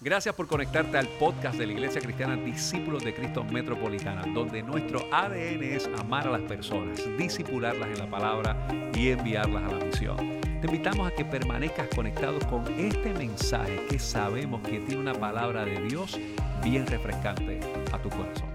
[0.00, 5.06] Gracias por conectarte al podcast de la Iglesia Cristiana Discípulos de Cristo Metropolitana, donde nuestro
[5.10, 10.40] ADN es amar a las personas, disipularlas en la palabra y enviarlas a la misión.
[10.42, 15.64] Te invitamos a que permanezcas conectado con este mensaje que sabemos que tiene una palabra
[15.64, 16.18] de Dios
[16.62, 17.60] bien refrescante
[17.92, 18.48] a tu corazón.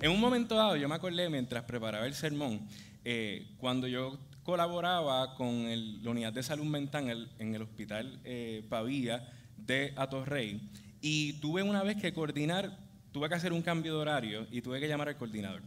[0.00, 2.66] En un momento dado, yo me acordé mientras preparaba el sermón,
[3.04, 5.66] eh, cuando yo colaboraba con
[6.02, 9.28] la unidad de salud mental en el, hospital eh, Pavía
[9.66, 10.60] de Atorrey
[11.00, 12.76] y tuve una vez que coordinar,
[13.12, 15.62] tuve que hacer un cambio de horario y tuve que llamar al coordinador.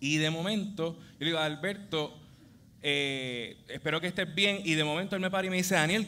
[0.00, 2.18] Y de momento, yo le digo, Alberto,
[2.82, 4.60] eh, espero que estés bien.
[4.64, 6.06] Y de momento él me para y me dice, Daniel,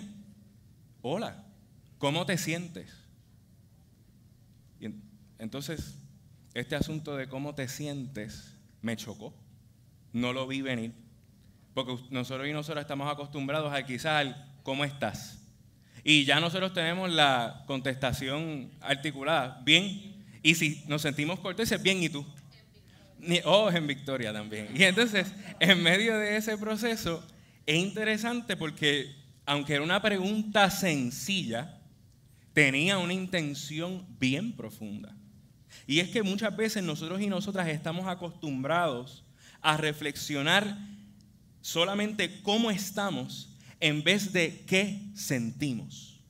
[1.03, 1.45] hola,
[1.99, 2.93] ¿cómo te sientes?
[4.81, 4.95] Y
[5.39, 5.97] entonces,
[6.55, 9.35] este asunto de cómo te sientes me chocó.
[10.13, 10.93] No lo vi venir.
[11.75, 15.40] Porque nosotros y nosotros estamos acostumbrados a quizás ¿cómo estás?
[16.03, 20.17] Y ya nosotros tenemos la contestación articulada, bien.
[20.43, 22.27] Y si nos sentimos corteses, bien, ¿y tú?
[23.45, 24.69] Oh, en victoria también.
[24.75, 25.27] Y entonces,
[25.59, 27.27] en medio de ese proceso,
[27.67, 31.79] es interesante porque, aunque era una pregunta sencilla,
[32.55, 35.15] tenía una intención bien profunda.
[35.87, 39.25] Y es que muchas veces nosotros y nosotras estamos acostumbrados
[39.61, 40.79] a reflexionar
[41.61, 43.50] solamente cómo estamos
[43.81, 46.23] en vez de qué sentimos.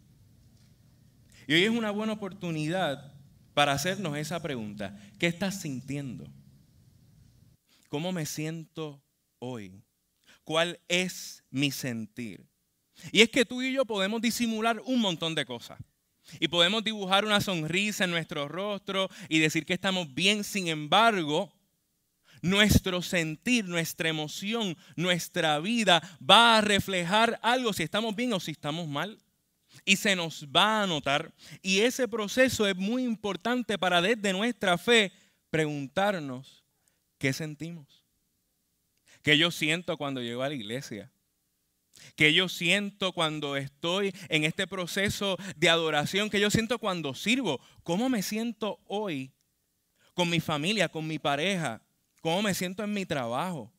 [1.47, 3.13] Y hoy es una buena oportunidad
[3.55, 4.99] para hacernos esa pregunta.
[5.19, 6.33] ¿Qué estás sintiendo?
[7.89, 9.03] ¿Cómo me siento
[9.41, 9.83] hoy?
[10.45, 12.47] ¿Cuál es mi sentir?
[13.13, 15.79] Y es que tú y yo podemos disimular un montón de cosas.
[16.39, 20.45] Y podemos dibujar una sonrisa en nuestro rostro y decir que estamos bien.
[20.45, 21.53] Sin embargo,
[22.43, 28.53] nuestro sentir, nuestra emoción, nuestra vida va a reflejar algo si estamos bien o si
[28.53, 29.19] estamos mal.
[29.85, 31.33] Y se nos va a notar.
[31.63, 35.13] Y ese proceso es muy importante para desde nuestra fe
[35.49, 36.65] preguntarnos
[37.19, 38.05] qué sentimos.
[39.23, 41.13] ¿Qué yo siento cuando llego a la iglesia?
[42.17, 46.31] ¿Qué yo siento cuando estoy en este proceso de adoración?
[46.31, 47.61] ¿Qué yo siento cuando sirvo?
[47.83, 49.33] ¿Cómo me siento hoy
[50.15, 51.83] con mi familia, con mi pareja,
[52.21, 53.73] ¿Cómo me siento en mi trabajo?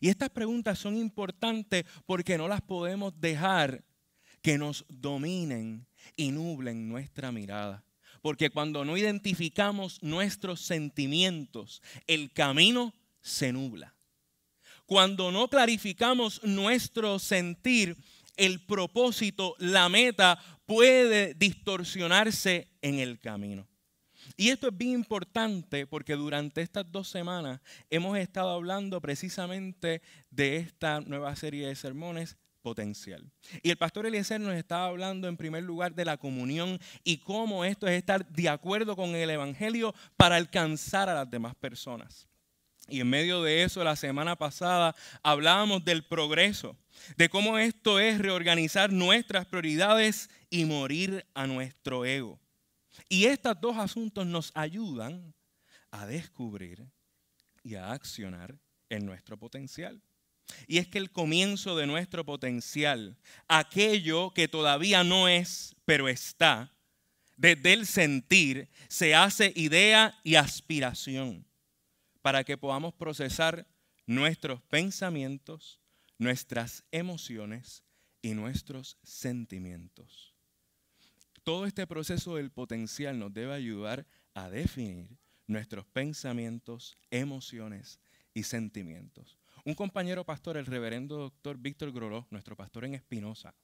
[0.00, 3.84] Y estas preguntas son importantes porque no las podemos dejar
[4.42, 5.86] que nos dominen
[6.16, 7.84] y nublen nuestra mirada.
[8.22, 13.94] Porque cuando no identificamos nuestros sentimientos, el camino se nubla.
[14.86, 17.96] Cuando no clarificamos nuestro sentir,
[18.36, 23.66] el propósito, la meta puede distorsionarse en el camino.
[24.40, 27.60] Y esto es bien importante porque durante estas dos semanas
[27.90, 30.00] hemos estado hablando precisamente
[30.30, 33.28] de esta nueva serie de sermones potencial.
[33.64, 37.64] Y el pastor Eliezer nos estaba hablando en primer lugar de la comunión y cómo
[37.64, 42.28] esto es estar de acuerdo con el Evangelio para alcanzar a las demás personas.
[42.86, 44.94] Y en medio de eso, la semana pasada
[45.24, 46.76] hablábamos del progreso,
[47.16, 52.38] de cómo esto es reorganizar nuestras prioridades y morir a nuestro ego.
[53.08, 55.34] Y estos dos asuntos nos ayudan
[55.90, 56.86] a descubrir
[57.62, 58.58] y a accionar
[58.90, 60.02] en nuestro potencial.
[60.66, 66.74] Y es que el comienzo de nuestro potencial, aquello que todavía no es, pero está,
[67.36, 71.46] desde el sentir, se hace idea y aspiración
[72.22, 73.66] para que podamos procesar
[74.06, 75.80] nuestros pensamientos,
[76.18, 77.84] nuestras emociones
[78.22, 80.37] y nuestros sentimientos
[81.48, 84.04] todo este proceso del potencial nos debe ayudar
[84.34, 85.08] a definir
[85.46, 88.00] nuestros pensamientos, emociones
[88.34, 89.38] y sentimientos.
[89.64, 93.54] Un compañero pastor, el reverendo doctor Víctor Groló, nuestro pastor en Espinosa,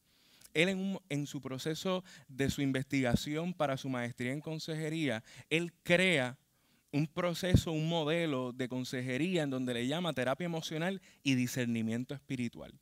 [0.54, 6.38] él en, en, su proceso de su investigación para su maestría en consejería, él crea
[6.90, 12.72] un proceso, un modelo de consejería en donde le llama terapia emocional y discernimiento espiritual.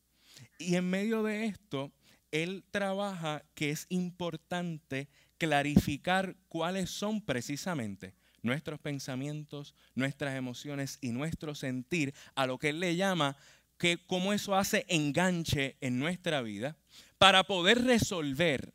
[0.59, 1.91] Y en medio de esto,
[2.33, 11.55] él trabaja que es importante clarificar cuáles son precisamente nuestros pensamientos, nuestras emociones y nuestro
[11.55, 13.37] sentir, a lo que él le llama
[13.79, 16.77] que cómo eso hace enganche en nuestra vida
[17.19, 18.75] para poder resolver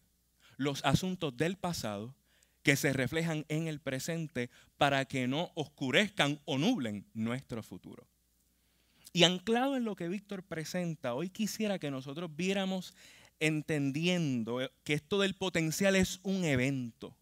[0.57, 2.15] los asuntos del pasado
[2.63, 8.07] que se reflejan en el presente para que no oscurezcan o nublen nuestro futuro.
[9.13, 12.93] Y anclado en lo que Víctor presenta, hoy quisiera que nosotros viéramos
[13.39, 17.15] entendiendo que esto del potencial es un evento.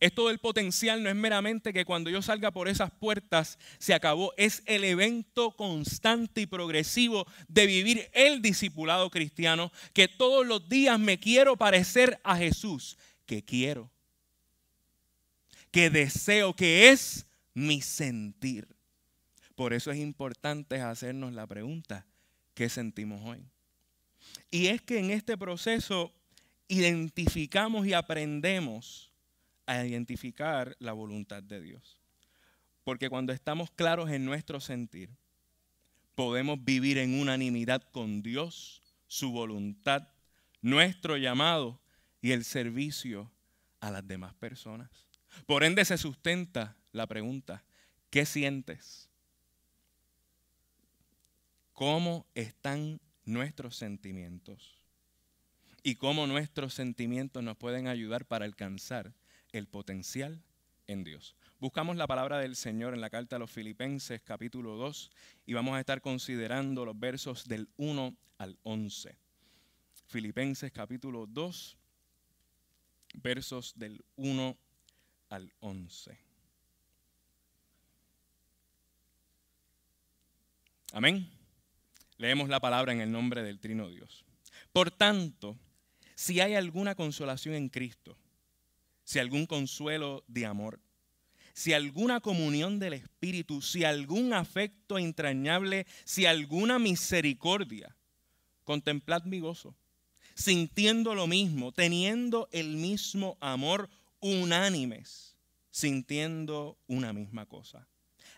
[0.00, 4.34] Esto del potencial no es meramente que cuando yo salga por esas puertas se acabó,
[4.36, 11.00] es el evento constante y progresivo de vivir el discipulado cristiano, que todos los días
[11.00, 13.90] me quiero parecer a Jesús, que quiero,
[15.70, 18.68] que deseo, que es mi sentir.
[19.54, 22.06] Por eso es importante hacernos la pregunta,
[22.54, 23.42] ¿qué sentimos hoy?
[24.50, 26.12] Y es que en este proceso
[26.68, 29.10] identificamos y aprendemos
[29.66, 32.00] a identificar la voluntad de Dios.
[32.84, 35.10] Porque cuando estamos claros en nuestro sentir,
[36.14, 40.08] podemos vivir en unanimidad con Dios, su voluntad,
[40.62, 41.80] nuestro llamado
[42.20, 43.30] y el servicio
[43.80, 44.90] a las demás personas.
[45.46, 47.62] Por ende se sustenta la pregunta,
[48.10, 49.08] ¿qué sientes?
[51.72, 54.74] ¿Cómo están nuestros sentimientos?
[55.82, 59.14] Y cómo nuestros sentimientos nos pueden ayudar para alcanzar
[59.52, 60.42] el potencial
[60.86, 61.36] en Dios.
[61.60, 65.10] Buscamos la palabra del Señor en la carta a los Filipenses capítulo 2
[65.46, 69.16] y vamos a estar considerando los versos del 1 al 11.
[70.06, 71.76] Filipenses capítulo 2,
[73.14, 74.56] versos del 1
[75.28, 76.18] al 11.
[80.92, 81.37] Amén.
[82.18, 84.24] Leemos la palabra en el nombre del Trino Dios.
[84.72, 85.56] Por tanto,
[86.16, 88.18] si hay alguna consolación en Cristo,
[89.04, 90.80] si algún consuelo de amor,
[91.54, 97.96] si alguna comunión del Espíritu, si algún afecto entrañable, si alguna misericordia,
[98.64, 99.76] contemplad mi gozo,
[100.34, 103.88] sintiendo lo mismo, teniendo el mismo amor,
[104.20, 105.36] unánimes,
[105.70, 107.88] sintiendo una misma cosa.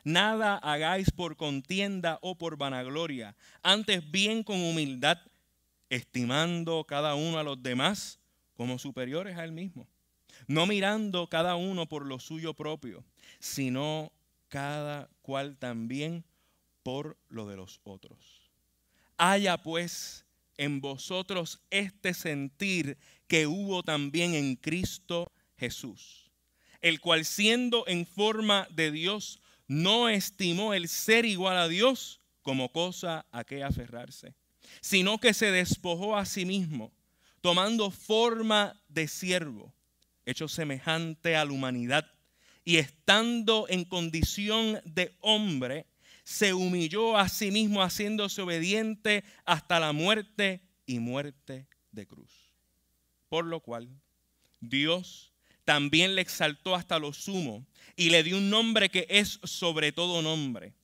[0.05, 5.19] Nada hagáis por contienda o por vanagloria, antes bien con humildad,
[5.89, 8.19] estimando cada uno a los demás
[8.55, 9.87] como superiores a él mismo
[10.47, 13.05] no mirando cada uno por lo suyo propio,
[13.39, 14.13] sino
[14.49, 16.25] cada cual también
[16.83, 18.51] por lo de los otros.
[19.17, 20.25] Haya pues
[20.57, 26.31] en vosotros este sentir que hubo también en Cristo Jesús,
[26.81, 32.73] el cual siendo en forma de Dios, no estimó el ser igual a Dios como
[32.73, 34.35] cosa a que aferrarse,
[34.81, 36.91] sino que se despojó a sí mismo,
[37.41, 39.73] tomando forma de siervo
[40.27, 42.05] hecho semejante a la humanidad,
[42.65, 45.87] y estando en condición de hombre,
[46.25, 52.33] se humilló a sí mismo haciéndose obediente hasta la muerte y muerte de cruz.
[53.29, 53.89] Por lo cual,
[54.59, 55.33] Dios
[55.65, 57.67] también le exaltó hasta lo sumo
[57.97, 60.75] y le dio un nombre que es sobre todo nombre,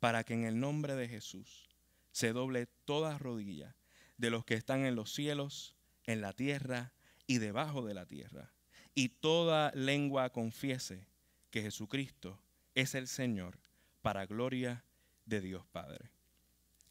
[0.00, 1.68] para que en el nombre de Jesús
[2.10, 3.74] se doble toda rodilla
[4.16, 5.74] de los que están en los cielos,
[6.06, 6.92] en la tierra
[7.26, 8.52] y debajo de la tierra
[8.94, 11.06] y toda lengua confiese
[11.50, 12.38] que Jesucristo
[12.74, 13.58] es el Señor
[14.02, 14.84] para gloria
[15.26, 16.10] de Dios Padre.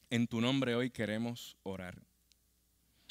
[0.09, 2.01] En tu nombre hoy queremos orar.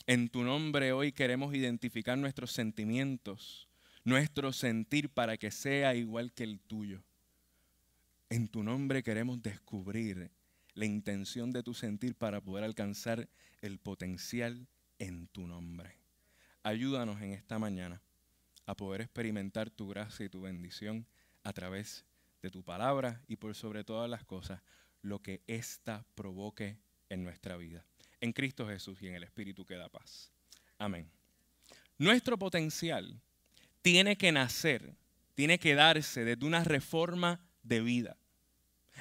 [0.06, 3.68] En tu nombre hoy queremos identificar nuestros sentimientos,
[4.04, 7.02] nuestro sentir para que sea igual que el tuyo.
[8.28, 10.30] En tu nombre queremos descubrir
[10.74, 13.28] la intención de tu sentir para poder alcanzar
[13.60, 14.66] el potencial
[14.98, 15.96] en tu nombre.
[16.62, 18.02] Ayúdanos en esta mañana
[18.66, 21.06] a poder experimentar tu gracia y tu bendición
[21.42, 22.04] a través
[22.42, 24.62] de tu palabra y por sobre todas las cosas,
[25.02, 27.84] lo que ésta provoque en nuestra vida.
[28.20, 30.30] En Cristo Jesús y en el Espíritu que da paz.
[30.78, 31.10] Amén.
[31.98, 33.20] Nuestro potencial
[33.82, 34.96] tiene que nacer,
[35.34, 38.16] tiene que darse desde una reforma de vida.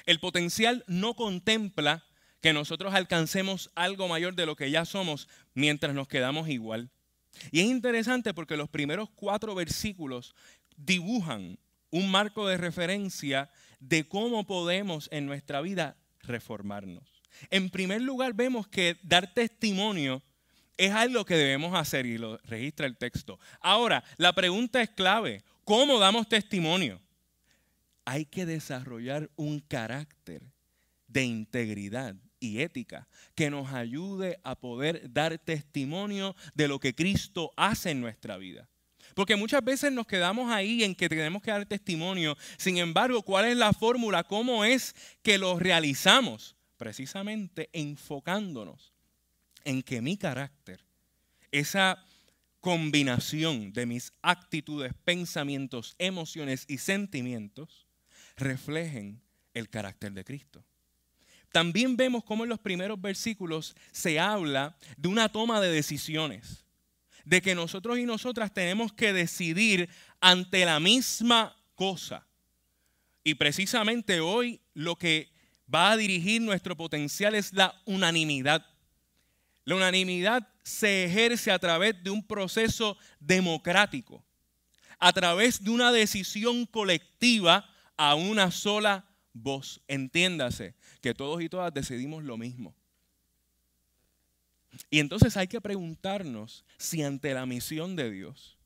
[0.06, 2.04] El potencial no contempla
[2.40, 6.90] que nosotros alcancemos algo mayor de lo que ya somos mientras nos quedamos igual.
[7.52, 10.34] Y es interesante porque los primeros cuatro versículos
[10.76, 11.58] dibujan
[11.90, 17.22] un marco de referencia de cómo podemos en nuestra vida reformarnos.
[17.50, 20.22] En primer lugar, vemos que dar testimonio
[20.76, 23.38] es algo que debemos hacer y lo registra el texto.
[23.60, 25.44] Ahora, la pregunta es clave.
[25.64, 27.00] ¿Cómo damos testimonio?
[28.04, 30.42] Hay que desarrollar un carácter
[31.06, 37.52] de integridad y ética que nos ayude a poder dar testimonio de lo que Cristo
[37.56, 38.68] hace en nuestra vida.
[39.14, 42.36] Porque muchas veces nos quedamos ahí en que tenemos que dar testimonio.
[42.56, 44.24] Sin embargo, ¿cuál es la fórmula?
[44.24, 46.56] ¿Cómo es que lo realizamos?
[46.76, 48.89] Precisamente enfocándonos
[49.64, 50.84] en que mi carácter,
[51.50, 52.04] esa
[52.60, 57.86] combinación de mis actitudes, pensamientos, emociones y sentimientos,
[58.36, 59.20] reflejen
[59.54, 60.64] el carácter de Cristo.
[61.52, 66.64] También vemos cómo en los primeros versículos se habla de una toma de decisiones.
[67.24, 69.90] de que nosotros y nosotras tenemos que decidir
[70.20, 72.26] ante la misma cosa.
[73.22, 75.30] Y precisamente hoy lo que
[75.72, 78.66] va a dirigir nuestro potencial es la unanimidad.
[79.70, 84.20] La unanimidad se ejerce a través de un proceso democrático,
[84.98, 89.80] a través de una decisión colectiva a una sola voz.
[89.86, 92.74] Entiéndase que todos y todas decidimos lo mismo.
[94.90, 98.58] Y entonces hay que preguntarnos si ante la misión de Dios,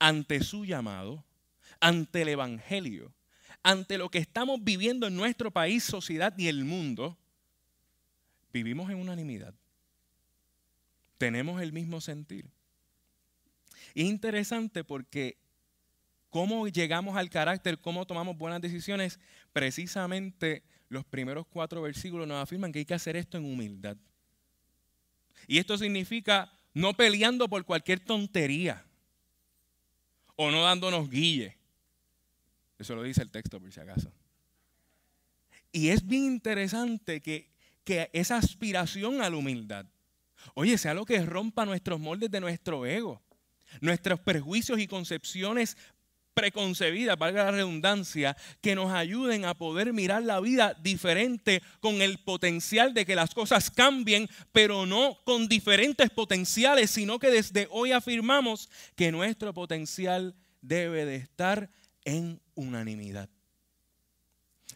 [0.00, 1.24] ante su llamado,
[1.78, 3.14] ante el Evangelio,
[3.62, 7.16] ante lo que estamos viviendo en nuestro país, sociedad y el mundo,
[8.52, 9.54] vivimos en unanimidad.
[11.18, 12.50] Tenemos el mismo sentir.
[13.94, 15.38] es interesante porque
[16.30, 19.18] cómo llegamos al carácter, cómo tomamos buenas decisiones,
[19.52, 23.96] precisamente los primeros cuatro versículos nos afirman que hay que hacer esto en humildad.
[25.46, 28.84] Y esto significa no peleando por cualquier tontería
[30.36, 31.56] o no dándonos guille.
[32.78, 34.12] Eso lo dice el texto por si acaso.
[35.72, 37.50] Y es bien interesante que,
[37.84, 39.86] que esa aspiración a la humildad,
[40.54, 43.22] oye, sea lo que rompa nuestros moldes de nuestro ego,
[43.80, 45.76] nuestros prejuicios y concepciones
[46.36, 52.18] preconcebidas, valga la redundancia, que nos ayuden a poder mirar la vida diferente con el
[52.18, 57.92] potencial de que las cosas cambien, pero no con diferentes potenciales, sino que desde hoy
[57.92, 61.70] afirmamos que nuestro potencial debe de estar
[62.04, 63.30] en unanimidad.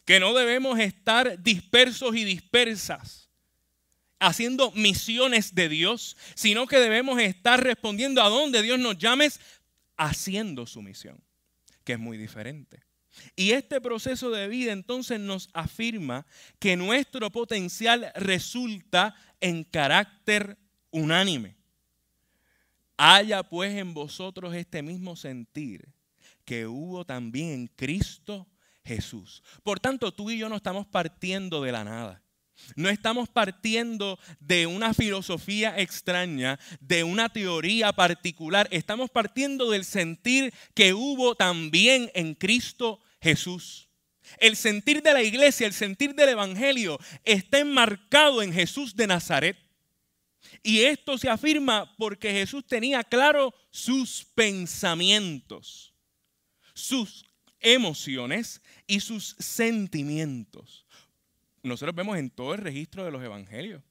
[0.06, 3.29] Que no debemos estar dispersos y dispersas
[4.20, 9.28] haciendo misiones de Dios, sino que debemos estar respondiendo a donde Dios nos llame
[9.96, 11.20] haciendo su misión
[11.84, 12.84] que es muy diferente.
[13.34, 16.26] Y este proceso de vida entonces nos afirma
[16.58, 20.56] que nuestro potencial resulta en carácter
[20.90, 21.56] unánime.
[22.96, 25.88] Haya pues en vosotros este mismo sentir
[26.44, 28.46] que hubo también en Cristo
[28.84, 29.42] Jesús.
[29.62, 32.22] Por tanto, tú y yo no estamos partiendo de la nada.
[32.76, 38.68] No estamos partiendo de una filosofía extraña, de una teoría particular.
[38.70, 43.88] Estamos partiendo del sentir que hubo también en Cristo Jesús.
[44.38, 49.56] El sentir de la iglesia, el sentir del Evangelio está enmarcado en Jesús de Nazaret.
[50.62, 55.92] Y esto se afirma porque Jesús tenía claro sus pensamientos,
[56.74, 57.24] sus
[57.60, 60.86] emociones y sus sentimientos
[61.62, 63.82] nosotros vemos en todo el registro de los evangelios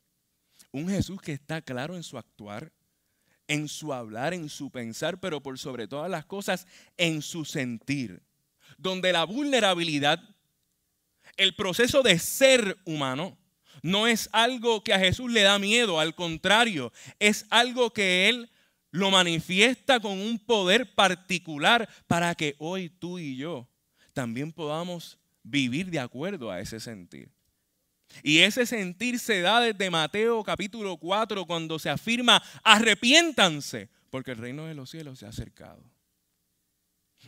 [0.71, 2.71] un Jesús que está claro en su actuar,
[3.47, 8.21] en su hablar, en su pensar, pero por sobre todas las cosas en su sentir,
[8.77, 10.21] donde la vulnerabilidad,
[11.38, 13.38] el proceso de ser humano,
[13.81, 18.51] no es algo que a Jesús le da miedo, al contrario, es algo que Él
[18.91, 23.67] lo manifiesta con un poder particular para que hoy tú y yo
[24.13, 27.31] también podamos vivir de acuerdo a ese sentir.
[28.24, 34.38] Y ese sentir se da desde Mateo capítulo 4 cuando se afirma, arrepiéntanse, porque el
[34.38, 35.84] reino de los cielos se ha acercado.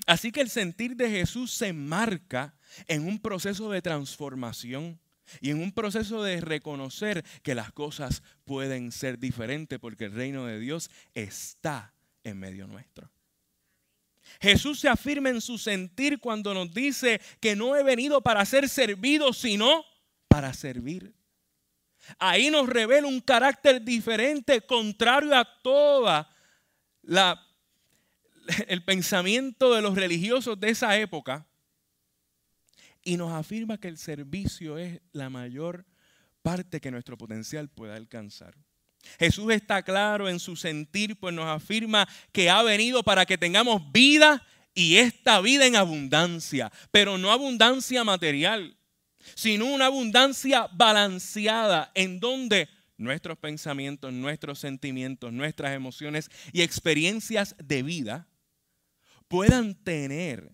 [0.06, 2.56] Así que el sentir de Jesús se marca
[2.88, 5.00] en un proceso de transformación
[5.40, 10.46] y en un proceso de reconocer que las cosas pueden ser diferentes porque el reino
[10.46, 13.12] de Dios está en medio nuestro.
[14.40, 18.70] Jesús se afirma en su sentir cuando nos dice que no he venido para ser
[18.70, 19.84] servido, sino
[20.32, 21.14] para servir.
[22.18, 26.34] Ahí nos revela un carácter diferente, contrario a toda
[28.70, 31.46] el pensamiento de los religiosos de esa época.
[33.04, 35.86] Y nos afirma que el servicio es la mayor
[36.42, 38.56] parte que nuestro potencial puede alcanzar.
[39.20, 43.92] Jesús está claro en su sentir, pues nos afirma que ha venido para que tengamos
[43.92, 48.78] vida y esta vida en abundancia, pero no abundancia material,
[49.36, 57.84] sino una abundancia balanceada en donde nuestros pensamientos, nuestros sentimientos, nuestras emociones y experiencias de
[57.84, 58.28] vida
[59.28, 60.52] puedan tener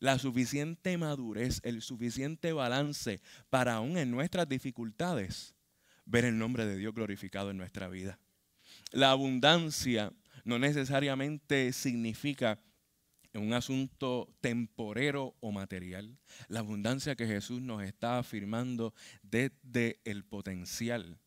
[0.00, 5.54] la suficiente madurez, el suficiente balance para aún en nuestras dificultades
[6.04, 8.18] ver el nombre de Dios glorificado en nuestra vida.
[8.92, 10.12] La abundancia
[10.44, 12.58] no necesariamente significa
[13.38, 16.18] un asunto temporero o material,
[16.48, 21.18] la abundancia que Jesús nos está afirmando desde el potencial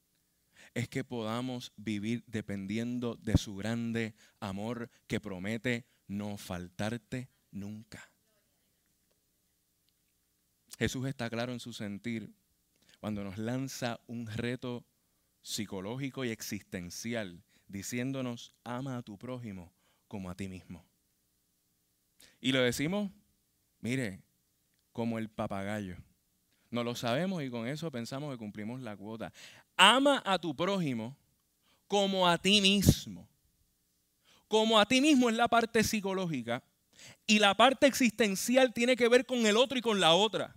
[0.73, 8.09] es que podamos vivir dependiendo de su grande amor que promete no faltarte nunca.
[10.77, 12.33] Jesús está claro en su sentir
[12.99, 14.85] cuando nos lanza un reto
[15.41, 19.73] psicológico y existencial diciéndonos, ama a tu prójimo
[20.07, 20.90] como a ti mismo.
[22.41, 23.11] Y lo decimos,
[23.79, 24.23] mire,
[24.91, 25.95] como el papagayo.
[26.71, 29.31] No lo sabemos y con eso pensamos que cumplimos la cuota.
[29.77, 31.15] Ama a tu prójimo
[31.87, 33.27] como a ti mismo.
[34.47, 36.63] Como a ti mismo es la parte psicológica
[37.27, 40.55] y la parte existencial tiene que ver con el otro y con la otra.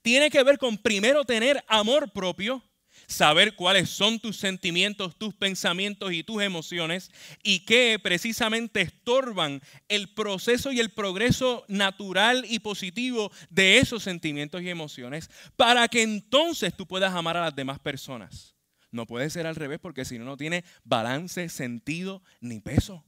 [0.00, 2.62] Tiene que ver con primero tener amor propio,
[3.06, 7.10] saber cuáles son tus sentimientos, tus pensamientos y tus emociones
[7.42, 14.62] y que precisamente estorban el proceso y el progreso natural y positivo de esos sentimientos
[14.62, 18.54] y emociones para que entonces tú puedas amar a las demás personas.
[18.90, 23.04] No puede ser al revés porque si no, no tiene balance, sentido ni peso.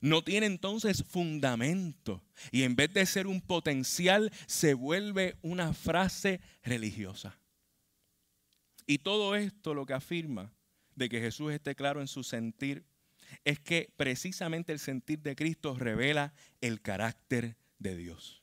[0.00, 6.40] No tiene entonces fundamento y en vez de ser un potencial se vuelve una frase
[6.62, 7.38] religiosa.
[8.86, 10.52] Y todo esto lo que afirma
[10.94, 12.84] de que Jesús esté claro en su sentir
[13.44, 18.42] es que precisamente el sentir de Cristo revela el carácter de Dios.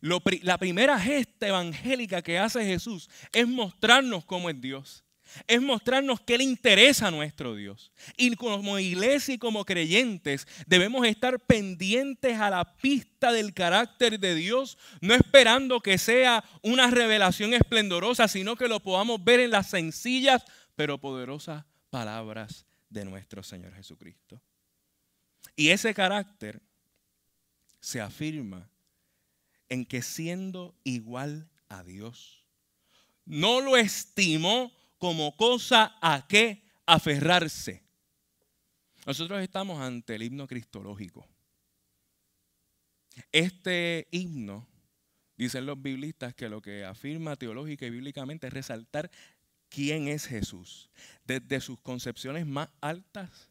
[0.00, 5.04] la primera gesta evangélica que hace Jesús es mostrarnos cómo es Dios
[5.46, 7.92] es mostrarnos que le interesa a nuestro Dios.
[8.16, 14.34] Y como iglesia y como creyentes debemos estar pendientes a la pista del carácter de
[14.34, 19.70] Dios, no esperando que sea una revelación esplendorosa, sino que lo podamos ver en las
[19.70, 20.44] sencillas
[20.78, 24.40] pero poderosas palabras de nuestro Señor Jesucristo.
[25.56, 26.62] Y ese carácter
[27.80, 28.70] se afirma
[29.68, 32.44] en que siendo igual a Dios,
[33.24, 37.82] no lo estimó como cosa a qué aferrarse.
[39.06, 41.26] Nosotros estamos ante el himno cristológico.
[43.32, 44.68] Este himno,
[45.36, 49.10] dicen los biblistas, que lo que afirma teológica y bíblicamente es resaltar
[49.68, 50.90] quién es Jesús,
[51.24, 53.50] desde sus concepciones más altas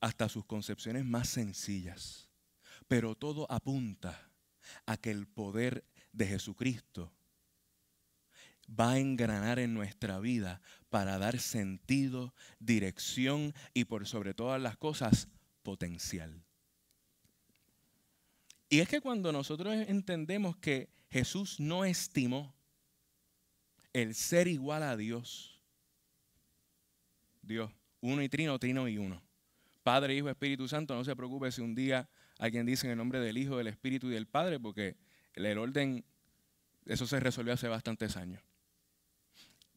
[0.00, 2.28] hasta sus concepciones más sencillas.
[2.88, 4.30] Pero todo apunta
[4.86, 7.12] a que el poder de Jesucristo
[8.68, 14.76] va a engranar en nuestra vida para dar sentido, dirección y por sobre todas las
[14.76, 15.28] cosas,
[15.62, 16.42] potencial.
[18.68, 22.54] Y es que cuando nosotros entendemos que Jesús no estimó
[23.92, 25.60] el ser igual a Dios,
[27.42, 27.70] Dios,
[28.00, 29.22] uno y trino, trino y uno.
[29.82, 33.20] Padre, Hijo, Espíritu Santo, no se preocupe si un día alguien dice en el nombre
[33.20, 34.96] del Hijo, del Espíritu y del Padre, porque
[35.34, 36.04] el orden,
[36.86, 38.42] eso se resolvió hace bastantes años.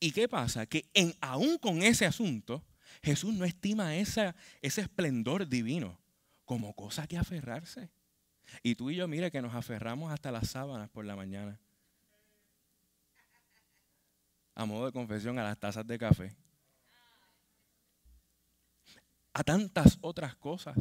[0.05, 0.67] ¿Y qué pasa?
[0.67, 2.63] Que en, aún con ese asunto,
[3.01, 5.99] Jesús no estima ese esplendor divino
[6.45, 7.89] como cosa que aferrarse.
[8.61, 11.59] Y tú y yo, mire que nos aferramos hasta las sábanas por la mañana.
[14.53, 16.35] A modo de confesión, a las tazas de café.
[19.33, 20.77] A tantas otras cosas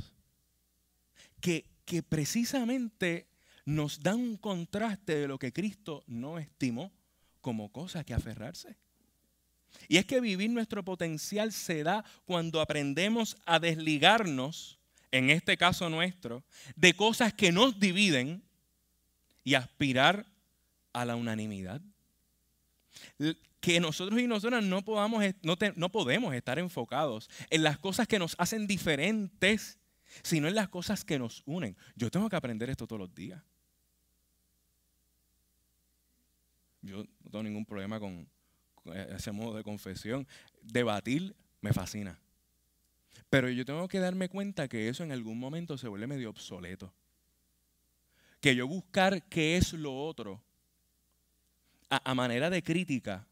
[1.40, 3.26] que, que precisamente
[3.64, 6.92] nos dan un contraste de lo que Cristo no estimó
[7.40, 8.83] como cosa que aferrarse.
[9.88, 14.78] Y es que vivir nuestro potencial se da cuando aprendemos a desligarnos,
[15.10, 16.42] en este caso nuestro,
[16.76, 18.42] de cosas que nos dividen
[19.44, 20.26] y aspirar
[20.92, 21.80] a la unanimidad.
[23.60, 28.34] Que nosotros y nosotras no, podamos, no, podemos estar enfocados en las cosas que nos
[28.38, 29.78] hacen diferentes,
[30.22, 31.76] sino en las cosas que nos unen.
[31.94, 33.42] Yo tengo que aprender esto todos los días.
[36.82, 38.28] Yo no tengo ningún problema con,
[38.92, 40.26] ese modo de confesión,
[40.62, 42.18] debatir me fascina.
[43.30, 46.92] Pero yo tengo que darme cuenta que eso en algún momento se vuelve medio obsoleto.
[48.40, 50.42] Que yo buscar qué es lo otro
[51.88, 53.26] a, manera de crítica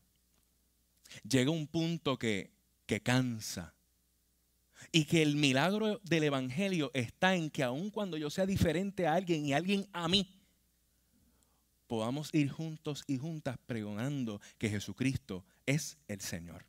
[1.28, 2.50] llega un punto que,
[2.86, 3.74] que cansa.
[4.90, 9.14] Y que el milagro del Evangelio está en que aun cuando yo sea diferente a
[9.14, 10.41] alguien y alguien a mí,
[11.92, 16.64] podamos ir juntos y juntas pregonando que Jesucristo es el Señor.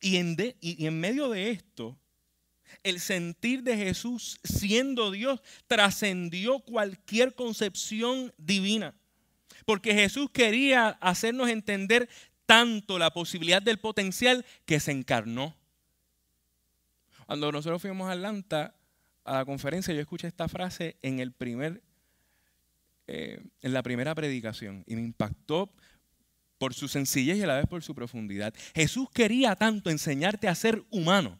[0.00, 1.96] Y en, y en medio de esto,
[2.82, 8.96] el sentir de Jesús siendo Dios trascendió cualquier concepción divina.
[9.64, 12.08] Porque Jesús quería hacernos entender
[12.46, 15.54] tanto la posibilidad del potencial que se encarnó.
[17.26, 18.74] Cuando nosotros fuimos a Atlanta
[19.22, 21.80] a la conferencia, yo escuché esta frase en el primer
[23.06, 25.72] eh, en la primera predicación y me impactó
[26.58, 28.54] por su sencillez y a la vez por su profundidad.
[28.74, 31.38] Jesús quería tanto enseñarte a ser humano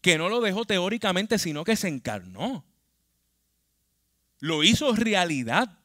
[0.00, 2.64] que no lo dejó teóricamente, sino que se encarnó.
[4.40, 5.78] Lo hizo realidad.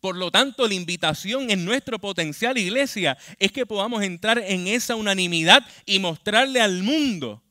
[0.00, 4.94] Por lo tanto, la invitación en nuestro potencial iglesia es que podamos entrar en esa
[4.94, 7.42] unanimidad y mostrarle al mundo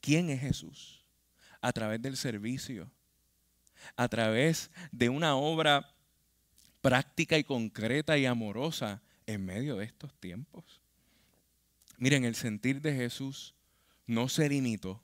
[0.00, 1.04] quién es Jesús
[1.60, 2.90] a través del servicio,
[3.96, 5.94] a través de una obra
[6.80, 10.80] práctica y concreta y amorosa en medio de estos tiempos.
[11.98, 13.54] Miren, el sentir de Jesús
[14.06, 15.00] no se limitó.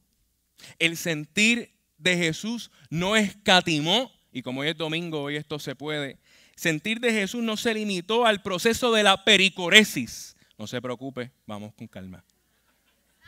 [0.79, 6.19] El sentir de Jesús no escatimó, y como hoy es domingo, hoy esto se puede,
[6.57, 10.37] sentir de Jesús no se limitó al proceso de la pericoresis.
[10.59, 12.25] No se preocupe, vamos con calma.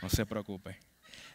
[0.02, 0.78] No se preocupe.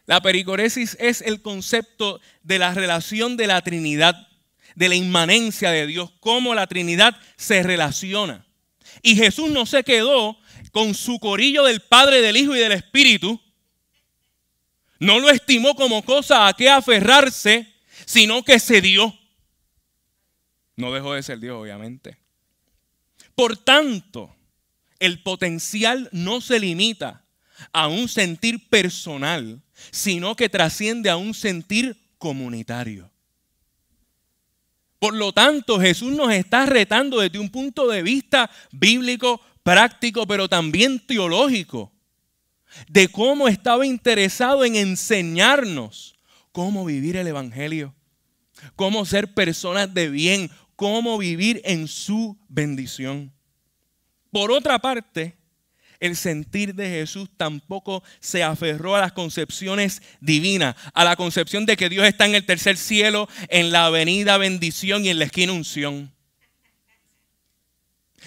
[0.06, 4.28] La pericoresis es el concepto de la relación de la Trinidad,
[4.76, 8.46] de la inmanencia de Dios, cómo la Trinidad se relaciona.
[9.02, 10.38] Y Jesús no se quedó
[10.72, 13.42] con su corillo del Padre, del Hijo y del Espíritu.
[15.00, 17.74] No lo estimó como cosa a que aferrarse,
[18.06, 19.18] sino que se dio.
[20.76, 22.18] No dejó de ser Dios, obviamente.
[23.34, 24.36] Por tanto,
[25.00, 27.25] el potencial no se limita
[27.72, 33.12] a un sentir personal, sino que trasciende a un sentir comunitario.
[35.00, 40.48] Por lo tanto, Jesús nos está retando desde un punto de vista bíblico, práctico, pero
[40.48, 41.92] también teológico,
[42.88, 46.16] de cómo estaba interesado en enseñarnos
[46.52, 47.94] cómo vivir el Evangelio,
[48.76, 53.34] cómo ser personas de bien, cómo vivir en su bendición.
[54.32, 55.38] Por otra parte,
[56.06, 61.78] el sentir de Jesús tampoco se aferró a las concepciones divinas, a la concepción de
[61.78, 65.54] que Dios está en el tercer cielo, en la avenida bendición y en la esquina
[65.54, 66.14] unción.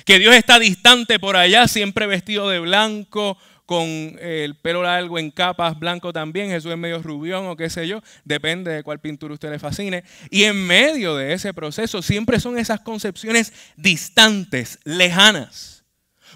[0.05, 3.37] Que Dios está distante por allá, siempre vestido de blanco,
[3.69, 7.87] con el pelo largo en capas blanco también, Jesús es medio rubión o qué sé
[7.87, 10.05] yo, depende de cuál pintura usted le fascine.
[10.31, 15.78] Y en medio de ese proceso siempre son esas concepciones distantes, lejanas.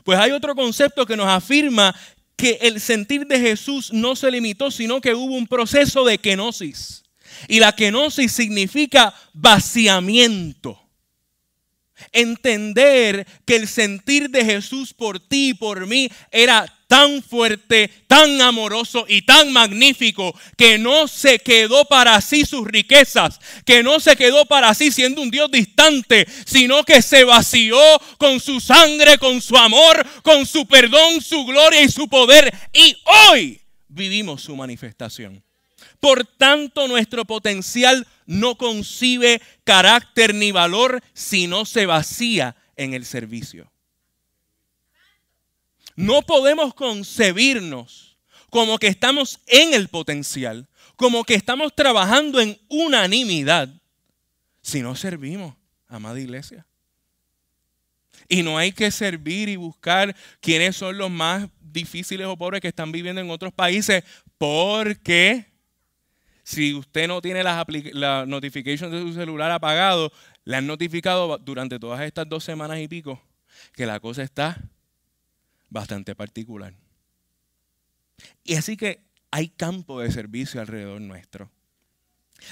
[0.04, 1.94] Pues hay otro concepto que nos afirma
[2.36, 7.04] que el sentir de Jesús no se limitó, sino que hubo un proceso de kenosis.
[7.48, 10.78] Y la kenosis significa vaciamiento.
[12.10, 18.42] Entender que el sentir de Jesús por ti y por mí era tan fuerte, tan
[18.42, 24.14] amoroso y tan magnífico que no se quedó para sí sus riquezas, que no se
[24.14, 27.78] quedó para sí siendo un Dios distante, sino que se vació
[28.18, 32.52] con su sangre, con su amor, con su perdón, su gloria y su poder.
[32.74, 32.94] Y
[33.30, 35.42] hoy vivimos su manifestación.
[35.98, 43.06] Por tanto, nuestro potencial no concibe carácter ni valor si no se vacía en el
[43.06, 43.71] servicio.
[45.96, 48.16] No podemos concebirnos
[48.50, 53.68] como que estamos en el potencial, como que estamos trabajando en unanimidad,
[54.60, 55.54] si no servimos,
[55.88, 56.66] amada iglesia.
[58.28, 62.68] Y no hay que servir y buscar quiénes son los más difíciles o pobres que
[62.68, 64.04] están viviendo en otros países,
[64.38, 65.46] porque
[66.42, 70.12] si usted no tiene las, la de su celular apagado,
[70.44, 73.20] le han notificado durante todas estas dos semanas y pico
[73.72, 74.60] que la cosa está
[75.72, 76.74] bastante particular.
[78.44, 81.50] Y así que hay campo de servicio alrededor nuestro.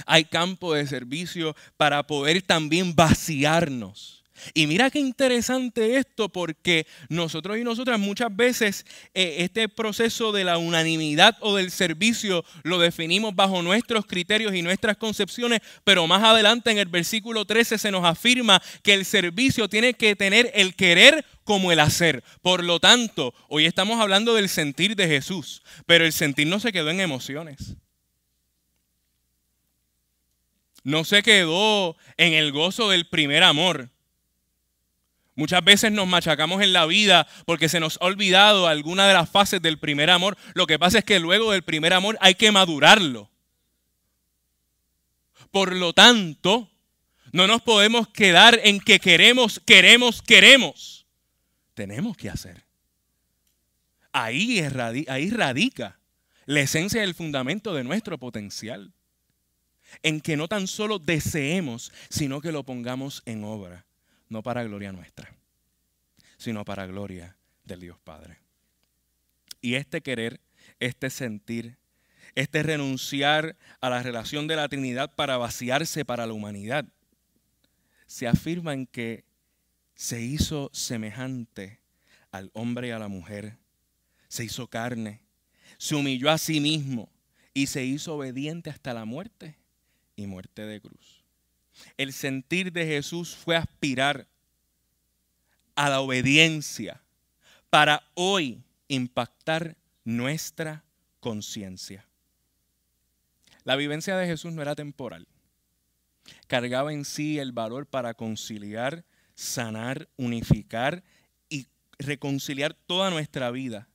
[0.06, 4.19] Hay campo de servicio para poder también vaciarnos
[4.54, 10.44] y mira qué interesante esto porque nosotros y nosotras muchas veces eh, este proceso de
[10.44, 16.22] la unanimidad o del servicio lo definimos bajo nuestros criterios y nuestras concepciones, pero más
[16.22, 20.74] adelante en el versículo 13 se nos afirma que el servicio tiene que tener el
[20.74, 22.22] querer como el hacer.
[22.42, 26.72] Por lo tanto, hoy estamos hablando del sentir de Jesús, pero el sentir no se
[26.72, 27.76] quedó en emociones.
[30.82, 33.90] No se quedó en el gozo del primer amor
[35.40, 39.30] Muchas veces nos machacamos en la vida porque se nos ha olvidado alguna de las
[39.30, 40.36] fases del primer amor.
[40.52, 43.30] Lo que pasa es que luego del primer amor hay que madurarlo.
[45.50, 46.70] Por lo tanto,
[47.32, 51.06] no nos podemos quedar en que queremos, queremos, queremos.
[51.72, 52.62] Tenemos que hacer.
[54.12, 54.60] Ahí,
[55.08, 55.98] ahí radica
[56.44, 58.92] la esencia y el fundamento de nuestro potencial.
[60.02, 63.86] En que no tan solo deseemos, sino que lo pongamos en obra
[64.30, 65.30] no para gloria nuestra,
[66.38, 68.38] sino para gloria del Dios Padre.
[69.60, 70.40] Y este querer,
[70.78, 71.76] este sentir,
[72.34, 76.86] este renunciar a la relación de la Trinidad para vaciarse para la humanidad,
[78.06, 79.24] se afirma en que
[79.94, 81.80] se hizo semejante
[82.30, 83.58] al hombre y a la mujer,
[84.28, 85.22] se hizo carne,
[85.76, 87.10] se humilló a sí mismo
[87.52, 89.56] y se hizo obediente hasta la muerte
[90.16, 91.19] y muerte de cruz.
[91.96, 94.26] El sentir de Jesús fue aspirar
[95.74, 97.00] a la obediencia
[97.70, 100.84] para hoy impactar nuestra
[101.20, 102.06] conciencia.
[103.64, 105.26] La vivencia de Jesús no era temporal.
[106.46, 111.02] Cargaba en sí el valor para conciliar, sanar, unificar
[111.48, 111.66] y
[111.98, 113.88] reconciliar toda nuestra vida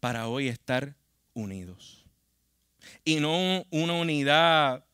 [0.00, 0.96] para hoy estar
[1.34, 2.04] unidos.
[3.04, 4.84] Y no una unidad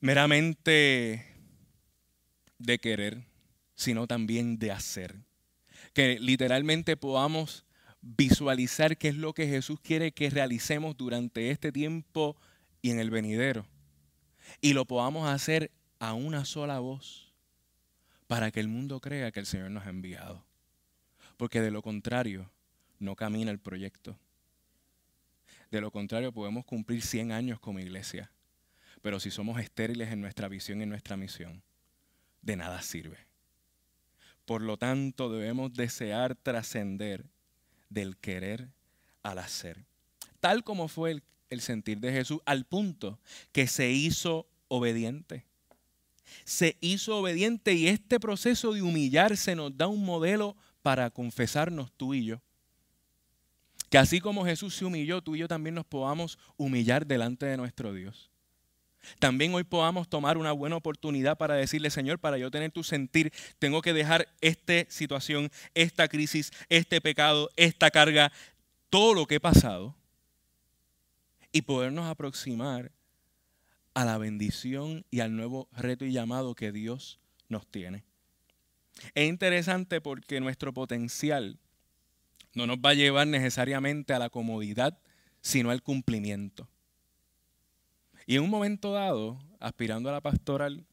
[0.00, 1.29] meramente
[2.60, 3.24] de querer,
[3.74, 5.16] sino también de hacer.
[5.92, 7.64] Que literalmente podamos
[8.02, 12.36] visualizar qué es lo que Jesús quiere que realicemos durante este tiempo
[12.82, 13.66] y en el venidero.
[14.60, 17.32] Y lo podamos hacer a una sola voz
[18.26, 20.44] para que el mundo crea que el Señor nos ha enviado.
[21.36, 22.50] Porque de lo contrario,
[22.98, 24.18] no camina el proyecto.
[25.70, 28.30] De lo contrario, podemos cumplir 100 años como iglesia.
[29.02, 31.62] Pero si somos estériles en nuestra visión y en nuestra misión,
[32.42, 33.18] de nada sirve.
[34.44, 37.24] Por lo tanto, debemos desear trascender
[37.88, 38.68] del querer
[39.22, 39.84] al hacer.
[40.40, 43.18] Tal como fue el, el, sentir de Jesús, al punto
[43.52, 45.44] que se hizo obediente.
[46.44, 52.14] Se hizo obediente y este proceso de humillarse nos da un modelo para confesarnos tú
[52.14, 52.40] y yo.
[53.90, 57.56] Que así como Jesús se humilló, tú y yo también nos podamos humillar delante de
[57.56, 58.29] nuestro Dios.
[59.18, 63.32] También hoy podamos tomar una buena oportunidad para decirle, Señor, para yo tener tu sentir,
[63.58, 68.32] tengo que dejar esta situación, esta crisis, este pecado, esta carga,
[68.90, 69.94] todo lo que he pasado
[71.52, 72.92] y podernos aproximar
[73.94, 78.04] a la bendición y al nuevo reto y llamado que Dios nos tiene.
[79.14, 81.58] Es interesante porque nuestro potencial
[82.54, 84.98] no nos va a llevar necesariamente a la comodidad,
[85.40, 86.68] sino al cumplimiento.
[88.30, 90.86] Y en un momento dado, aspirando a la pastoral,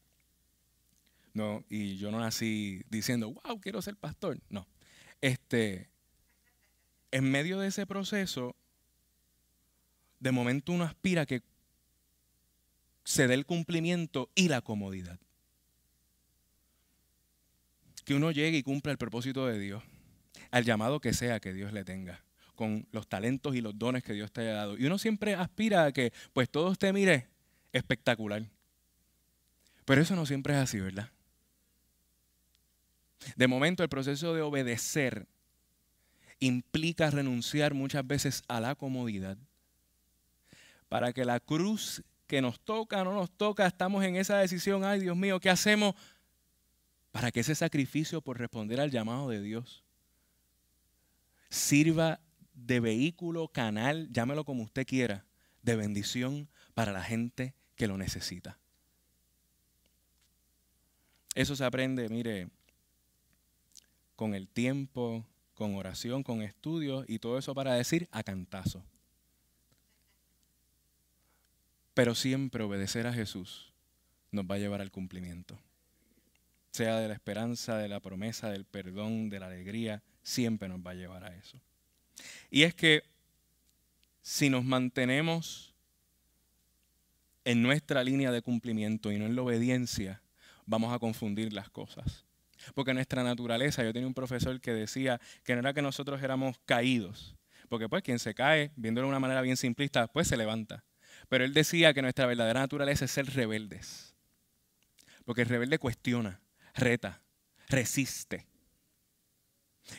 [1.34, 4.40] no, y yo no nací diciendo, wow, quiero ser pastor.
[4.50, 4.68] No.
[5.22, 5.88] Este,
[7.12, 8.56] en medio de ese proceso,
[10.20, 11.44] de momento uno aspira a que
[13.04, 15.20] se dé el cumplimiento y la comodidad.
[18.04, 19.84] Que uno llegue y cumpla el propósito de Dios
[20.50, 22.24] al llamado que sea que Dios le tenga,
[22.58, 24.78] con los talentos y los dones que Dios te haya dado.
[24.78, 27.30] Y uno siempre aspira a que pues todo usted mire
[27.72, 28.44] espectacular.
[29.86, 31.10] Pero eso no siempre es así, ¿verdad?
[33.38, 35.28] De momento el proceso de obedecer
[36.40, 39.38] implica renunciar muchas veces a la comodidad
[40.90, 45.00] para que la cruz que nos toca, no nos toca, estamos en esa decisión, ay
[45.00, 45.96] Dios mío, ¿qué hacemos?
[47.12, 49.84] Para que ese sacrificio por responder al llamado de Dios
[51.50, 52.20] sirva
[52.58, 55.26] de vehículo, canal, llámelo como usted quiera,
[55.62, 58.58] de bendición para la gente que lo necesita.
[61.36, 62.50] Eso se aprende, mire,
[64.16, 68.84] con el tiempo, con oración, con estudios y todo eso para decir a cantazo.
[71.94, 73.72] Pero siempre obedecer a Jesús
[74.32, 75.60] nos va a llevar al cumplimiento.
[76.72, 80.92] Sea de la esperanza, de la promesa, del perdón, de la alegría, siempre nos va
[80.92, 81.60] a llevar a eso.
[82.50, 83.04] Y es que
[84.22, 85.74] si nos mantenemos
[87.46, 90.22] en nuestra línea de cumplimiento y no en la obediencia,
[90.66, 92.26] vamos a confundir las cosas.
[92.74, 96.58] Porque nuestra naturaleza, yo tenía un profesor que decía que no era que nosotros éramos
[96.66, 97.36] caídos,
[97.70, 100.84] porque pues quien se cae, viéndolo de una manera bien simplista, pues se levanta.
[101.30, 104.16] Pero él decía que nuestra verdadera naturaleza es ser rebeldes.
[105.26, 106.42] Porque el rebelde cuestiona,
[106.74, 107.22] reta,
[107.70, 108.46] resiste.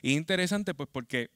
[0.02, 1.31] Y interesante pues porque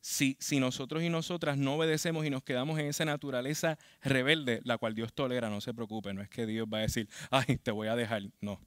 [0.00, 4.94] si, nosotros y nosotras no obedecemos y nos quedamos en esa naturaleza rebelde, la cual
[4.94, 7.88] Dios tolera, no se preocupe, no es que Dios va a decir, ay, te voy
[7.88, 8.22] a dejar.
[8.40, 8.60] No,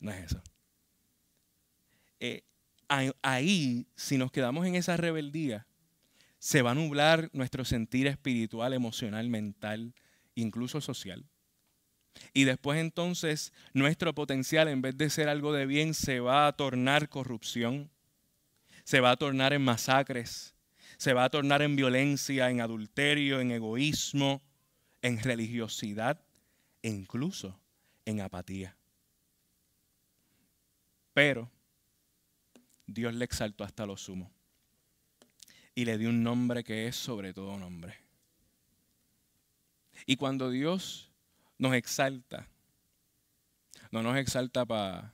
[0.00, 0.42] no es eso.
[2.20, 2.42] Eh,
[3.22, 5.66] ahí, si nos quedamos en esa rebeldía,
[6.38, 9.94] se va a nublar nuestro sentir espiritual, emocional, mental,
[10.34, 11.26] incluso social.
[12.32, 16.52] Y después entonces nuestro potencial, en vez de ser algo de bien, se va a
[16.52, 17.90] tornar corrupción,
[18.88, 20.54] se va a tornar en masacres,
[20.96, 24.40] se va a tornar en violencia, en adulterio, en egoísmo,
[25.02, 26.18] en religiosidad
[26.80, 27.60] e incluso
[28.06, 28.78] en apatía.
[31.12, 31.50] Pero
[32.86, 34.32] Dios le exaltó hasta lo sumo
[35.74, 37.94] y le dio un nombre que es sobre todo nombre.
[40.06, 41.12] Y cuando Dios
[41.58, 42.48] nos exalta,
[43.90, 45.12] no nos exalta para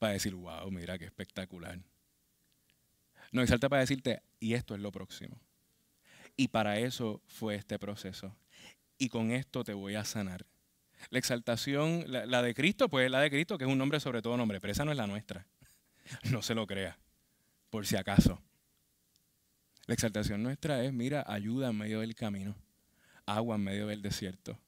[0.00, 1.78] decir, wow, mira qué espectacular
[3.34, 5.40] nos exalta para decirte, y esto es lo próximo.
[6.36, 8.36] Y para eso fue este proceso.
[8.96, 10.46] Y con esto te voy a sanar.
[11.10, 14.36] La exaltación, la, de Cristo, pues la de Cristo, que es un nombre sobre todo
[14.36, 15.46] nombre, pero esa no es la nuestra.
[16.30, 16.98] No se lo crea,
[17.70, 18.40] por si acaso.
[19.86, 22.54] La exaltación nuestra es, mira, ayuda en medio del camino,
[23.26, 24.58] agua en medio del desierto,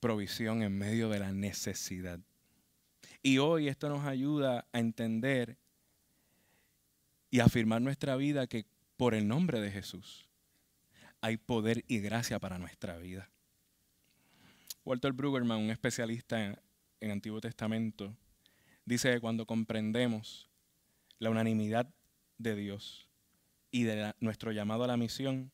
[0.00, 2.18] provisión en medio de la necesidad.
[3.22, 5.58] Y hoy esto nos ayuda a entender
[7.32, 8.66] y afirmar nuestra vida que
[8.98, 10.28] por el nombre de Jesús
[11.22, 13.30] hay poder y gracia para nuestra vida.
[14.84, 16.58] Walter Brueggerman, un especialista
[17.00, 18.14] en, Antiguo Testamento,
[18.84, 20.50] dice que cuando comprendemos
[21.18, 21.88] la unanimidad
[22.36, 23.08] de Dios
[23.70, 25.50] y de nuestro llamado a la misión,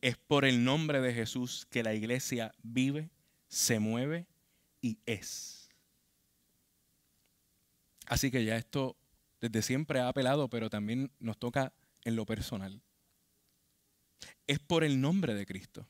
[0.00, 3.10] es por el nombre de Jesús que la iglesia vive,
[3.48, 4.28] se mueve
[4.80, 5.68] y es.
[8.06, 8.96] Así que ya esto
[9.40, 11.72] desde siempre ha apelado, pero también nos toca
[12.04, 12.80] en lo personal.
[14.46, 15.86] Es por el nombre de Cristo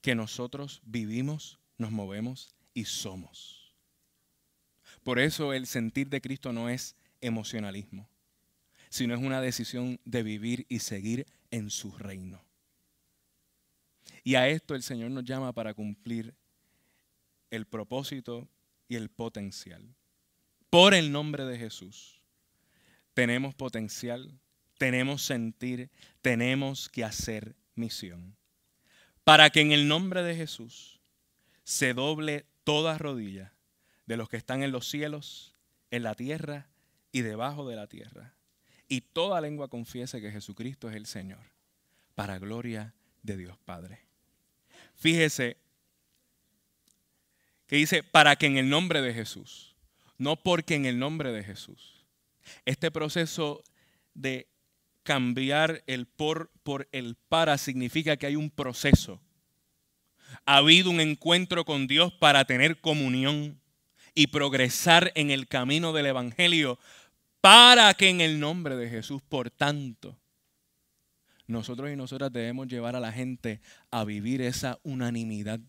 [0.00, 3.74] que nosotros vivimos, nos movemos y somos.
[5.02, 8.08] Por eso el sentir de Cristo no es emocionalismo,
[8.88, 12.42] sino es una decisión de vivir y seguir en su reino.
[14.22, 16.34] Y a esto el Señor nos llama para cumplir
[17.50, 18.48] el propósito
[18.88, 19.94] y el potencial.
[20.70, 22.23] Por el nombre de Jesús,
[23.14, 24.38] tenemos potencial,
[24.78, 28.36] tenemos sentir, tenemos que hacer misión.
[29.22, 31.00] Para que en el nombre de Jesús
[31.62, 33.52] se doble toda rodilla
[34.06, 35.54] de los que están en los cielos,
[35.90, 36.68] en la tierra
[37.12, 38.34] y debajo de la tierra.
[38.88, 41.46] Y toda lengua confiese que Jesucristo es el Señor,
[42.14, 44.00] para gloria de Dios Padre.
[44.94, 45.56] Fíjese
[47.66, 49.74] que dice, para que en el nombre de Jesús,
[50.18, 51.93] no porque en el nombre de Jesús.
[52.64, 53.62] Este proceso
[54.14, 54.48] de
[55.02, 59.20] cambiar el por por el para significa que hay un proceso.
[60.46, 63.60] Ha habido un encuentro con Dios para tener comunión
[64.14, 66.78] y progresar en el camino del Evangelio
[67.40, 70.18] para que en el nombre de Jesús, por tanto,
[71.46, 75.60] nosotros y nosotras debemos llevar a la gente a vivir esa unanimidad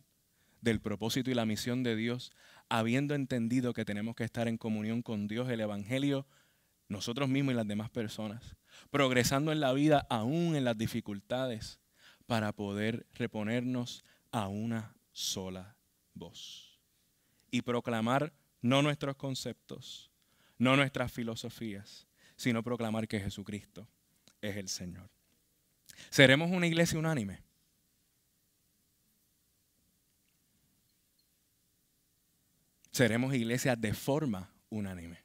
[0.62, 2.32] del propósito y la misión de Dios,
[2.70, 6.26] habiendo entendido que tenemos que estar en comunión con Dios, el Evangelio,
[6.88, 8.56] nosotros mismos y las demás personas,
[8.90, 11.80] progresando en la vida aún en las dificultades,
[12.26, 15.76] para poder reponernos a una sola
[16.14, 16.80] voz
[17.52, 20.12] y proclamar no nuestros conceptos,
[20.58, 23.88] no nuestras filosofías, sino proclamar que Jesucristo
[24.42, 25.10] es el Señor.
[26.10, 27.44] ¿Seremos una iglesia unánime?
[32.92, 35.25] Seremos iglesia de forma unánime.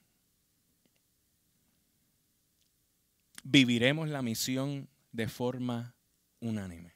[3.50, 5.96] Viviremos la misión de forma
[6.38, 6.94] unánime.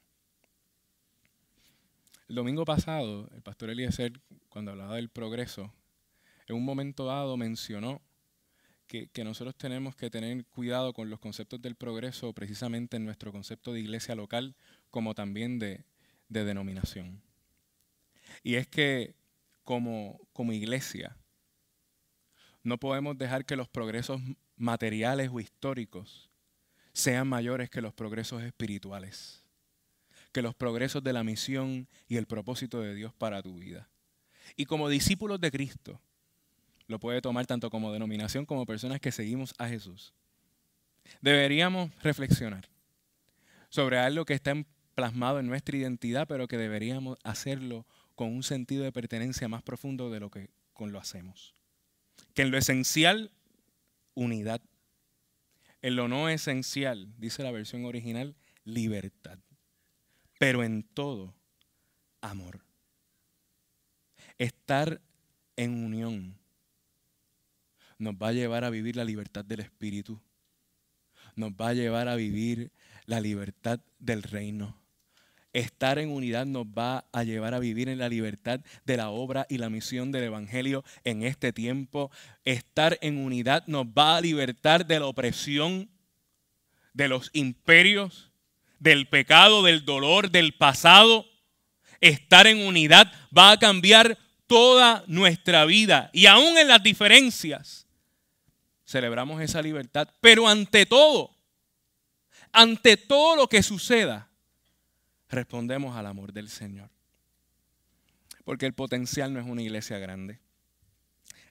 [2.28, 5.74] El domingo pasado, el pastor Eliezer, cuando hablaba del progreso,
[6.46, 8.00] en un momento dado mencionó
[8.86, 13.72] que, nosotros tenemos que tener cuidado con los conceptos del progreso precisamente en nuestro concepto
[13.72, 14.54] de iglesia local
[14.90, 15.84] como también de,
[16.28, 17.20] denominación.
[18.44, 19.16] Y es que
[19.64, 21.16] como, como iglesia
[22.62, 24.20] no podemos dejar que los progresos
[24.56, 26.30] materiales o históricos
[26.94, 29.42] sean mayores que los progresos espirituales,
[30.32, 33.88] que los progresos de la misión y el propósito de Dios para tu vida.
[34.56, 36.00] Y como discípulos de Cristo,
[36.86, 40.14] lo puede tomar tanto como denominación como personas que seguimos a Jesús.
[41.20, 42.68] Deberíamos reflexionar
[43.68, 44.54] sobre algo que está
[44.94, 50.10] plasmado en nuestra identidad, pero que deberíamos hacerlo con un sentido de pertenencia más profundo
[50.10, 51.54] de lo que con lo hacemos.
[52.34, 53.32] Que en lo esencial,
[54.14, 54.60] unidad
[55.84, 59.38] en lo no esencial, dice la versión original, libertad.
[60.38, 61.34] Pero en todo,
[62.22, 62.64] amor.
[64.38, 65.02] Estar
[65.56, 66.38] en unión
[67.98, 70.18] nos va a llevar a vivir la libertad del Espíritu.
[71.36, 72.72] Nos va a llevar a vivir
[73.04, 74.80] la libertad del reino.
[75.54, 79.46] Estar en unidad nos va a llevar a vivir en la libertad de la obra
[79.48, 82.10] y la misión del Evangelio en este tiempo.
[82.44, 85.88] Estar en unidad nos va a libertar de la opresión,
[86.92, 88.32] de los imperios,
[88.80, 91.24] del pecado, del dolor, del pasado.
[92.00, 97.86] Estar en unidad va a cambiar toda nuestra vida y aún en las diferencias.
[98.84, 101.30] Celebramos esa libertad, pero ante todo,
[102.50, 104.33] ante todo lo que suceda,
[105.28, 106.90] respondemos al amor del Señor.
[108.44, 110.38] Porque el potencial no es una iglesia grande.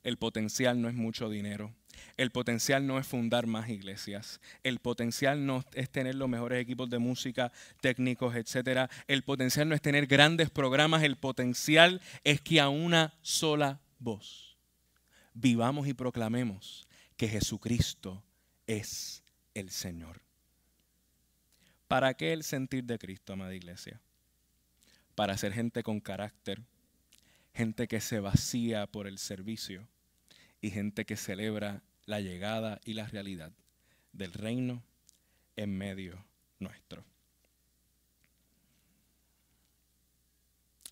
[0.03, 1.73] El potencial no es mucho dinero.
[2.17, 4.41] El potencial no es fundar más iglesias.
[4.63, 7.51] El potencial no es tener los mejores equipos de música,
[7.81, 8.89] técnicos, etc.
[9.07, 11.03] El potencial no es tener grandes programas.
[11.03, 14.57] El potencial es que a una sola voz
[15.33, 18.23] vivamos y proclamemos que Jesucristo
[18.67, 20.22] es el Señor.
[21.87, 24.01] ¿Para qué el sentir de Cristo, amada iglesia?
[25.15, 26.61] Para ser gente con carácter,
[27.53, 29.87] gente que se vacía por el servicio
[30.61, 33.51] y gente que celebra la llegada y la realidad
[34.11, 34.83] del reino
[35.55, 36.25] en medio
[36.59, 37.03] nuestro.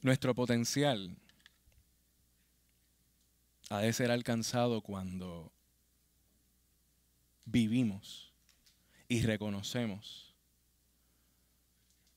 [0.01, 1.15] Nuestro potencial
[3.69, 5.51] ha de ser alcanzado cuando
[7.45, 8.33] vivimos
[9.07, 10.30] y reconocemos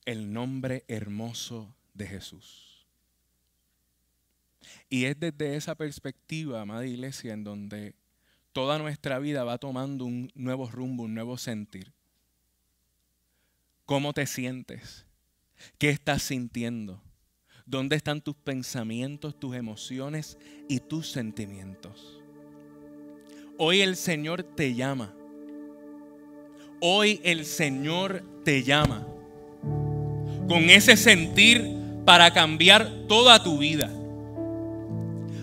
[0.05, 2.87] el nombre hermoso de Jesús.
[4.89, 7.95] Y es desde esa perspectiva, amada iglesia, en donde
[8.53, 11.91] toda nuestra vida va tomando un nuevo rumbo, un nuevo sentir.
[13.85, 15.05] ¿Cómo te sientes?
[15.77, 17.01] ¿Qué estás sintiendo?
[17.65, 20.37] ¿Dónde están tus pensamientos, tus emociones
[20.69, 22.21] y tus sentimientos?
[23.57, 25.13] Hoy el Señor te llama.
[26.79, 29.14] Hoy el Señor te llama.
[30.47, 31.75] Con ese sentir
[32.05, 33.89] para cambiar toda tu vida.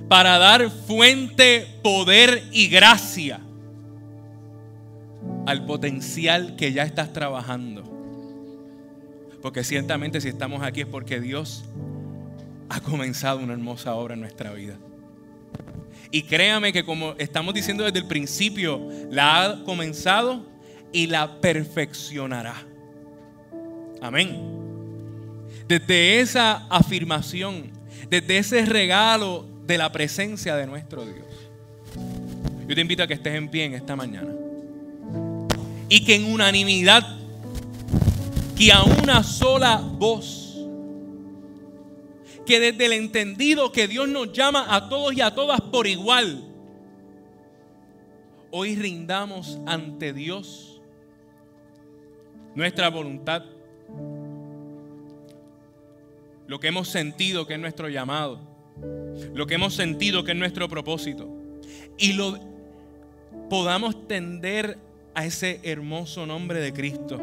[0.08, 3.40] Para dar fuente, poder y gracia
[5.46, 7.82] al potencial que ya estás trabajando.
[9.40, 11.64] Porque ciertamente si estamos aquí es porque Dios
[12.68, 14.76] ha comenzado una hermosa obra en nuestra vida.
[16.10, 20.44] Y créame que como estamos diciendo desde el principio, la ha comenzado
[20.92, 22.54] y la perfeccionará.
[24.00, 24.61] Amén.
[25.72, 27.70] Desde esa afirmación,
[28.10, 31.24] desde ese regalo de la presencia de nuestro Dios.
[32.68, 34.34] Yo te invito a que estés en pie en esta mañana.
[35.88, 37.02] Y que en unanimidad,
[38.54, 40.58] que a una sola voz,
[42.44, 46.44] que desde el entendido que Dios nos llama a todos y a todas por igual,
[48.50, 50.82] hoy rindamos ante Dios
[52.54, 53.42] nuestra voluntad,
[56.46, 58.40] lo que hemos sentido que es nuestro llamado,
[59.34, 61.28] lo que hemos sentido que es nuestro propósito,
[61.98, 62.38] y lo
[63.48, 64.78] podamos tender
[65.14, 67.20] a ese hermoso nombre de Cristo,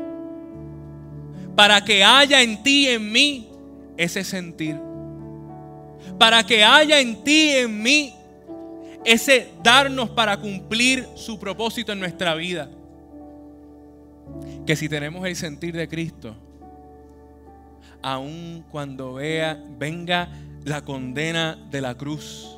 [1.56, 3.50] para que haya en ti y en mí
[3.98, 4.78] ese sentir.
[6.18, 8.14] Para que haya en ti y en mí
[9.04, 12.70] ese darnos para cumplir su propósito en nuestra vida.
[14.66, 16.36] Que si tenemos el sentir de Cristo,
[18.02, 20.30] aun cuando vea, venga
[20.66, 22.58] la condena de la cruz,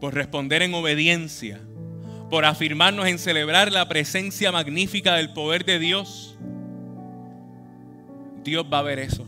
[0.00, 1.60] por responder en obediencia,
[2.30, 6.36] por afirmarnos en celebrar la presencia magnífica del poder de Dios,
[8.42, 9.26] Dios va a ver eso.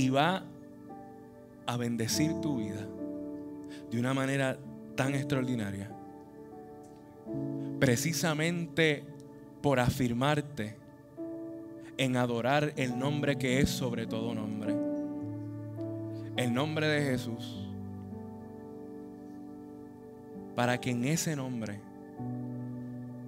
[0.00, 0.44] y va
[1.66, 2.86] a bendecir tu vida
[3.90, 4.58] de una manera
[4.96, 5.90] tan extraordinaria.
[7.78, 9.04] Precisamente
[9.60, 10.76] por afirmarte
[11.98, 14.74] en adorar el nombre que es sobre todo nombre.
[16.36, 17.68] El nombre de Jesús.
[20.56, 21.80] Para que en ese nombre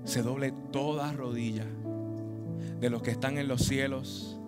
[0.04, 1.66] se doble toda rodilla
[2.80, 4.38] de los que están en los cielos,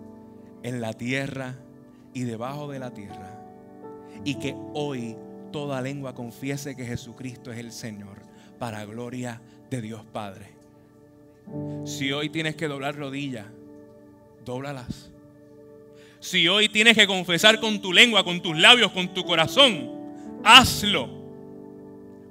[0.63, 1.55] en la tierra
[2.13, 3.39] y debajo de la tierra.
[4.23, 5.15] Y que hoy
[5.51, 8.17] toda lengua confiese que Jesucristo es el Señor
[8.57, 10.54] para gloria de Dios Padre.
[11.85, 13.45] Si hoy tienes que doblar rodillas,
[14.43, 15.11] dóblalas.
[16.19, 19.91] Si hoy tienes que confesar con tu lengua, con tus labios, con tu corazón,
[20.43, 21.09] hazlo.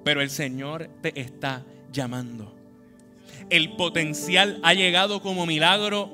[0.02, 2.52] Pero el Señor te está llamando.
[3.50, 6.10] El potencial ha llegado como milagro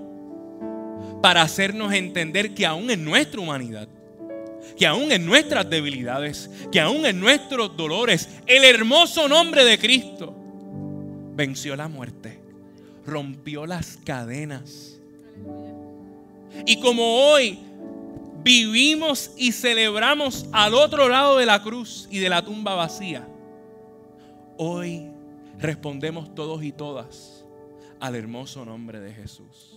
[1.23, 3.89] para hacernos entender que aún en nuestra humanidad,
[4.77, 10.35] que aún en nuestras debilidades, que aún en nuestros dolores, el hermoso nombre de Cristo
[11.35, 12.40] venció la muerte,
[13.11, 14.99] rompió las cadenas.
[16.67, 17.59] Y como hoy
[18.43, 23.27] vivimos y celebramos al otro lado de la cruz y de la tumba vacía,
[24.57, 25.11] hoy
[25.59, 27.45] respondemos todos y todas
[27.99, 29.77] al hermoso nombre de Jesús.